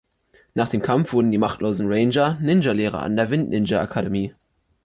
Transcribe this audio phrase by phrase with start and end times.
[0.55, 4.33] Nach dem Kampf wurden die machtlosen Ranger Ninjalehrer an der Wind-Ninja-Akademie.